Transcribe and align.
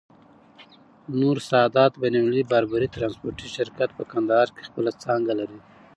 نور 1.19 1.37
سادات 1.49 1.91
بين 2.01 2.13
المللی 2.17 2.43
باربری 2.51 2.87
ترانسپورټي 2.95 3.47
شرکت، 3.57 3.89
په 3.97 4.03
کندهار 4.11 4.47
کي 4.55 4.61
خپله 4.69 4.91
څانګه 5.03 5.33
لری. 5.39 5.59